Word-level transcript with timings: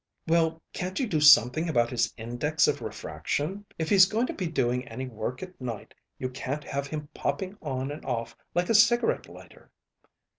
"Well, 0.27 0.63
can't 0.73 0.99
you 0.99 1.05
do 1.05 1.21
something 1.21 1.69
about 1.69 1.91
his 1.91 2.11
index 2.17 2.67
of 2.67 2.81
refraction? 2.81 3.65
If 3.77 3.89
he's 3.89 4.07
going 4.07 4.25
to 4.25 4.33
be 4.33 4.47
doing 4.47 4.87
any 4.87 5.05
work 5.07 5.43
at 5.43 5.61
night, 5.61 5.93
you 6.17 6.27
can't 6.27 6.63
have 6.63 6.87
him 6.87 7.09
popping 7.13 7.55
on 7.61 7.91
and 7.91 8.03
off 8.03 8.35
like 8.55 8.69
a 8.69 8.73
cigarette 8.73 9.29
lighter." 9.29 9.69